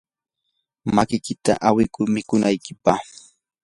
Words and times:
makiykita 0.95 1.53
awikuy 1.67 2.07
mikunaykipaq. 2.13 2.99